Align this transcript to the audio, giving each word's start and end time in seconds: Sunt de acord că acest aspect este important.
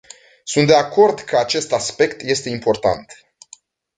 Sunt 0.43 0.67
de 0.67 0.73
acord 0.75 1.19
că 1.19 1.37
acest 1.37 1.71
aspect 1.71 2.21
este 2.21 2.49
important. 2.49 3.15